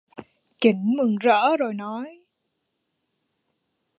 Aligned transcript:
Chỉnh 0.57 0.95
mừng 0.97 1.15
rỡ 1.17 1.57
rồi 1.57 1.73
nói 1.73 2.21